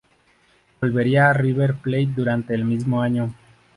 Volvería 0.81 1.29
a 1.29 1.33
River 1.33 1.75
Plate 1.75 2.07
durante 2.15 2.55
el 2.55 2.65
mismo 2.65 3.03
año. 3.03 3.35